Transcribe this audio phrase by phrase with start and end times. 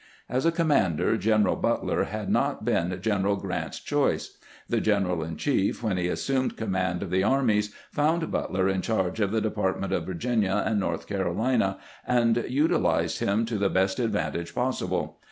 [0.27, 4.35] As a commander General Bntler had not been Gren eral Grant's choice.
[4.67, 8.81] The general in chief, when he as sumed command of the armies, found Butler in
[8.81, 11.77] charge of the Department of Virginia and North Carolina,
[12.07, 15.19] and utilized him to the best advantage possible.